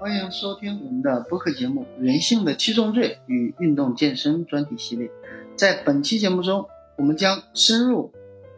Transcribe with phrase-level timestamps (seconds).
[0.00, 5.10] 欢迎收听我们的播客节目《人性的七宗罪与运动健身》专题系列。
[5.56, 8.12] 在本期节目中，我们将深入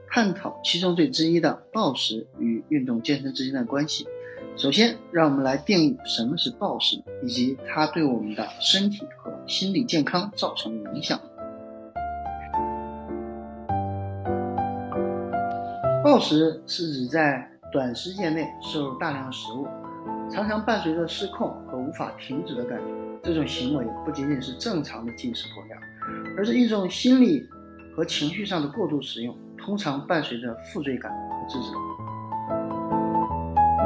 [0.06, 4.06] 探讨七宗罪之一的暴食与运动健身之间的关系。
[4.54, 11.18] 首先，让我们来定义什么是暴食，以及它对我们的身体和心理健康造成的影响。
[16.04, 19.66] 暴食是指在短时间内摄入大量食物，
[20.30, 22.84] 常常伴随着失控和无法停止的感觉。
[23.22, 25.78] 这种行为不仅仅是正常的进食过量，
[26.36, 27.46] 而是一种心理
[27.94, 31.66] 和情绪上的过度使用，通常伴随着负罪感和自责。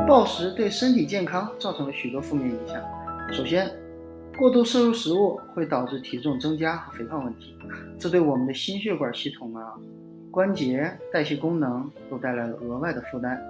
[0.06, 2.76] 暴食对身体健康造成了许多负面影响。
[3.32, 3.68] 首先，
[4.36, 7.56] 过度摄入食物会导致体重增加和肥胖问题，
[7.98, 9.74] 这对我们的心血管系统啊。
[10.30, 13.40] 关节、代谢功能都带来了额外的负担，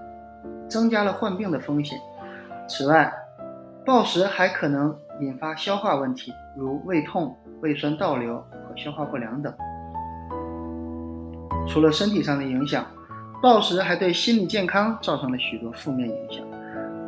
[0.69, 1.99] 增加了患病的风险。
[2.67, 3.13] 此外，
[3.85, 9.53] 暴食还可能引发消化问题，如胃痛、胃酸倒流和消化不良等。
[11.69, 12.85] 除了身体上的影响，
[13.43, 16.45] 暴食还对心理健康造成了许多负面影响。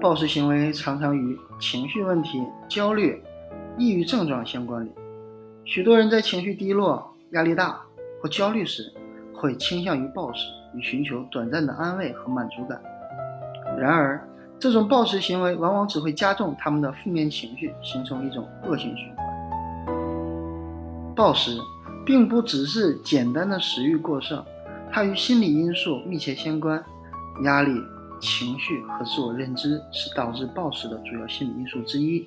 [0.00, 3.22] 暴食行为常常与情绪问题、焦虑、
[3.78, 4.94] 抑郁症状相关联。
[5.64, 7.80] 许多人在情绪低落、压力大
[8.22, 8.92] 或焦虑时，
[9.34, 12.78] 会倾向于暴食，以寻求短暂的安慰和满足感。
[13.78, 14.22] 然而，
[14.58, 19.26] 这种暴食行为往往只会加重他们的负面情绪，形成一种恶性循环。
[21.14, 21.58] 暴食
[22.04, 24.44] 并不只是简单的食欲过剩，
[24.90, 26.82] 它与心理因素密切相关。
[27.44, 27.70] 压力、
[28.20, 32.26] 情绪和自我认知是导致暴食的主要心理因素之一。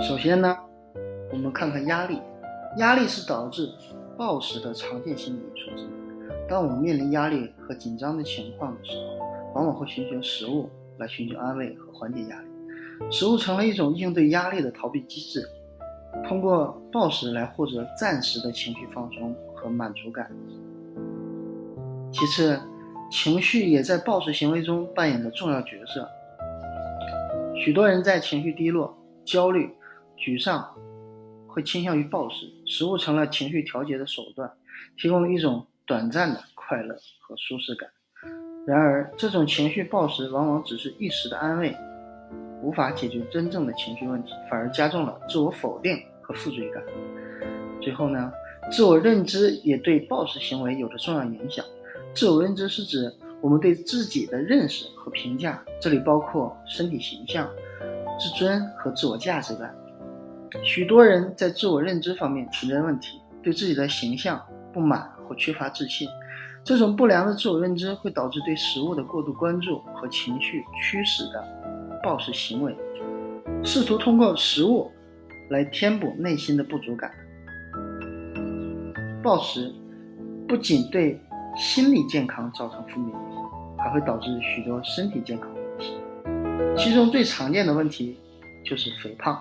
[0.00, 0.56] 首先呢。
[1.32, 2.20] 我们看看压力，
[2.76, 3.68] 压力是导致
[4.16, 5.93] 暴食的常见心理因素之一。
[6.48, 12.48] 当我们面临压力和紧张的情况的时候，往往会寻求食物来寻求安慰和缓解压力。
[13.10, 15.42] 食物成了一种应对压力的逃避机制，
[16.28, 20.30] 通过暴食来获得暂时的情绪放松和满足感。
[22.12, 22.60] 其次，
[23.10, 26.08] 情绪也在暴食行为中扮演着重要角色。
[27.56, 29.70] 许多人在情绪低落、焦虑、
[30.18, 30.64] 沮丧。
[31.46, 34.50] 会倾向于暴食，食物成了情绪调节的手段，
[34.96, 37.88] 提供了一种短暂的快乐和舒适感。
[38.66, 41.76] 然而，这种情绪暴食往往只是一时的安慰，
[42.62, 46.82] 无法解决真正的情绪问题，反而加重了自我否定和负罪感。
[47.82, 48.32] 最后呢，
[48.72, 51.62] 自我认知也对暴食行为有着重要影响。
[52.14, 53.12] 自我认知是指
[53.42, 57.46] 我们对自己的认识和评价，这里包括身体形象、
[58.18, 59.74] 自尊和自我价值感。
[60.62, 64.40] 许多人在自我认知方面存在问题，对自己的形象
[64.72, 66.08] 不满缺乏自信。
[66.64, 71.44] 这种不良的自我认知会导致对食物的过度关注和情绪驱使的
[72.02, 72.74] 暴食行为，
[73.62, 74.90] 试图通过食物
[75.50, 77.10] 来填补内心的不足感。
[79.22, 79.70] 暴食
[80.48, 81.20] 不仅对
[81.56, 85.94] 心理健康造成负面影响，还会导致许多身体健康问题。
[86.76, 88.18] 其中最常见的问题
[88.64, 89.38] 就是肥胖。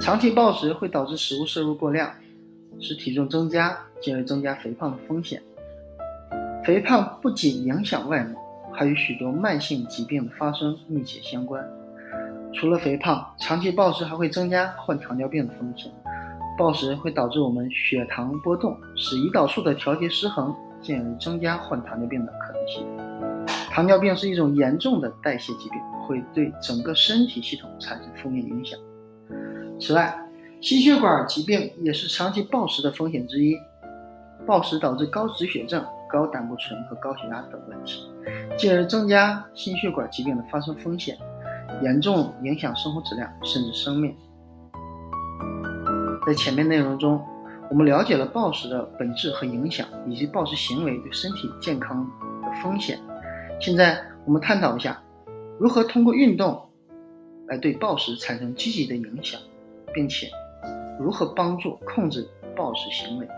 [0.00, 2.10] 长期暴食会导致食物摄入过量，
[2.82, 5.40] 使体重增加，进而增加肥胖的风险。
[6.64, 8.40] 肥胖不仅影响外貌，
[8.72, 11.64] 还与许多慢性疾病的发生密切相关。
[12.52, 15.90] 除了肥胖，长期暴食还会增加患糖尿病的风险。
[16.58, 22.86] 暴食会导致我们血糖波动，使胰岛素的调节失衡，进而增加患糖尿病的可能性。
[23.70, 28.78] 糖尿病是一种严重的代谢疾病，会对整个身体系统产生负面影响。
[29.80, 30.14] 此外，
[30.62, 33.52] 心血管疾病也是长期暴食的风险之一。
[34.46, 38.08] 暴食导致高脂血症、高胆固醇和高血压等问题，
[38.56, 41.18] 进而增加心血管疾病的发生风险，
[41.82, 44.14] 严重影响生活质量甚至生命。
[46.24, 47.20] 在前面内容中，
[47.68, 52.08] 我们了解了暴食的本质和影响，以及暴食行为对身体健康
[52.42, 53.00] 的风险。
[53.60, 55.02] 现在，我们探讨一下
[55.58, 56.68] 如何通过运动
[57.48, 59.40] 来对暴食产生积极的影响。
[59.94, 60.26] 并且，
[60.98, 63.28] 如何帮助控制暴食行为？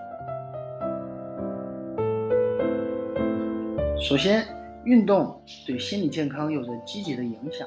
[4.00, 4.44] 首先，
[4.84, 7.66] 运动对心理健康有着积极的影响。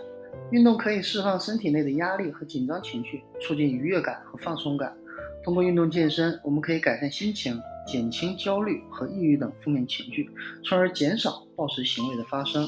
[0.52, 4.96] 运动可以释放身体内的压力和紧张情绪，促进愉悦感和放松感。
[5.44, 10.30] 通过运动健身，我们可以改善心情，减轻焦虑和抑郁等负面情绪，
[10.64, 12.68] 从而减少暴食行为的发生。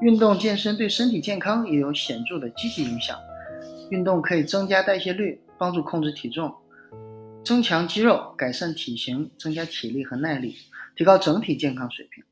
[0.00, 3.16] 运动健身对身体健康也有显著的积极影响。
[3.90, 6.52] 运动可以增加代谢率，帮助控制体重，
[7.44, 10.56] 增强肌肉，改善体型，增加体力和耐力，
[10.96, 12.24] 提高整体健康水平。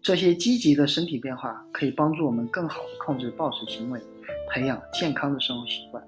[0.00, 4.00] 这些积极的身体变化可以帮助我们更好的控制暴食行为，
[4.48, 6.00] 培养健康的生活习惯。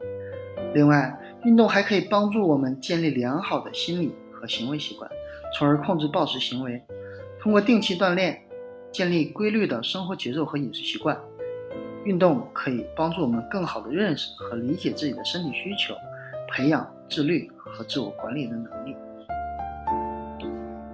[0.72, 1.12] 另外，
[1.42, 5.10] 运动还可以帮助我们建立良好的心理和行为习惯，
[5.58, 6.80] 从而控制暴食行为。
[7.40, 8.40] 通过定期锻炼，
[8.92, 11.20] 建立规律的生活节奏和饮食习惯，
[12.04, 15.92] 运动可以帮助我们更好的认识和理解自己的身体需求，
[16.54, 18.94] 培养自律和自我管理的能力。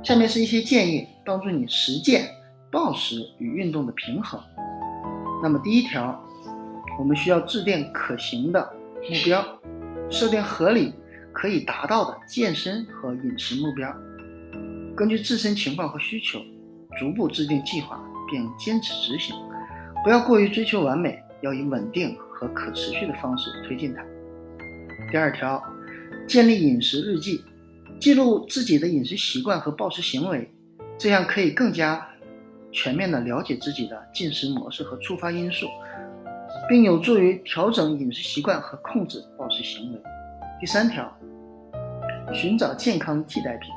[0.02, 2.24] 下面是一些建议，帮助你实践
[2.70, 4.40] 暴食与运动的平衡。
[5.42, 6.18] 那么第一条，
[6.98, 8.72] 我们需要制定可行的
[9.02, 9.44] 目标，
[10.08, 10.94] 设定合理
[11.30, 13.94] 可以达到的健身和饮食目标。
[14.96, 16.40] 根据自身情况和需求，
[16.98, 19.36] 逐步制定计划并坚持执行，
[20.02, 24.02] 不要过于追求完美，要以稳定和可持续的方式推进它。
[25.08, 25.62] 第二条，
[26.26, 27.44] 建立饮食日记，
[28.00, 30.50] 记录自己的饮食习惯和暴食行为，
[30.98, 32.06] 这样可以更加
[32.72, 35.66] 全面地了解自己的进食模式和触发因素，
[36.68, 39.98] 并有助于调整饮食习惯和控制暴食行为。
[40.60, 41.12] 第三条，
[42.32, 43.70] 寻找健康替代品。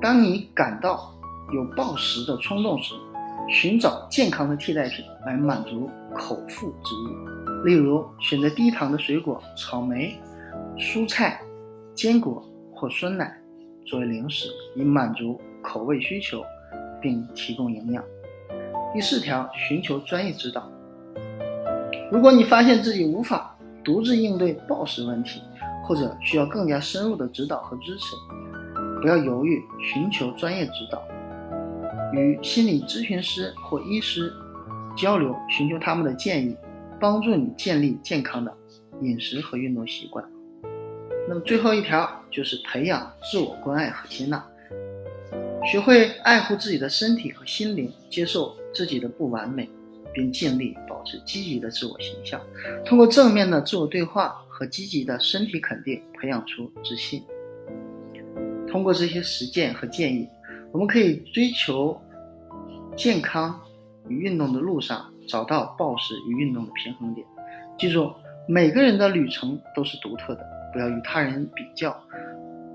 [0.00, 1.12] 当你感到
[1.52, 2.94] 有暴食的冲动时，
[3.48, 10.16] 寻找健康的替代品来满足口腹之欲，例如选择低糖的水果、草莓、
[10.78, 11.40] 蔬菜、
[11.94, 12.42] 坚果
[12.74, 13.36] 或酸奶
[13.86, 16.42] 作为零食，以满足口味需求，
[17.00, 18.02] 并提供营养。
[18.92, 20.70] 第四条，寻求专业指导。
[22.10, 25.40] 如果你发现自己无法独自应对暴食问题，
[25.84, 28.16] 或者需要更加深入的指导和支持。
[29.00, 31.02] 不要犹豫，寻求专业指导，
[32.12, 34.32] 与心理咨询师或医师
[34.96, 36.56] 交流，寻求他们的建议，
[36.98, 38.54] 帮助你建立健康的
[39.00, 40.22] 饮食和运动习惯。
[41.30, 44.44] 那么最后一条就是培养自我关爱和接纳，
[45.64, 49.70] 学会爱护自己的身体和心灵，接受自己的不完美，
[50.12, 52.40] 并尽力保持积极的自我形象。
[52.84, 57.22] 通过正面的自我对话和积极的身体肯定，培养出自信。
[58.66, 60.28] 通过这些实践和建议，
[60.72, 61.96] 我们可以追求
[62.96, 63.56] 健康
[64.08, 67.24] 与运动的路上找到暴食与运动的平衡点。
[67.78, 68.12] 记住，
[68.48, 71.98] 每个人的旅程都是独特的，不要与他人比较，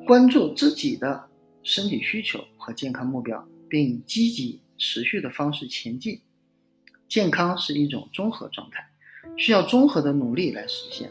[0.05, 1.23] 关注自己的
[1.63, 6.19] 身体需求和健康目标，并以积极持续的方式前进。
[7.07, 8.85] 健康是一种综合状态，
[9.37, 11.09] 需要综合的努力来实现。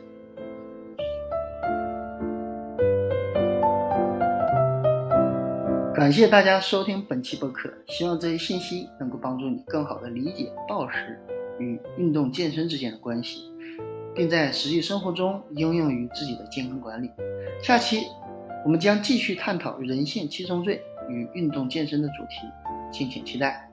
[5.94, 11.18] 感谢大家收听本期播客，希望这些信息能够帮助你更好地理解暴食
[11.58, 13.44] 与运动健身之间的关系，
[14.14, 17.10] 并在实际生活中应用于自己的健康管理。
[17.62, 18.02] 下期
[18.64, 22.46] 我们将继续探讨人性七宗罪与运动健身的主题，
[22.90, 23.68] 敬请期待。